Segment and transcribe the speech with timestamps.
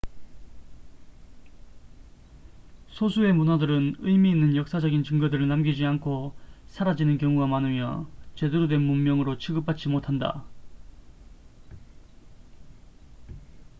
[2.87, 6.33] 소수의 문화들은 의미 있는 역사적인 증거들을 남기지 않고
[6.69, 10.43] 사라지는 경우가 많으며 제대로 된 문명으로 취급받지 못한다